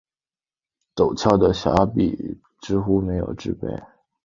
[0.95, 3.67] 陡峭的峡谷壁几乎没有植被。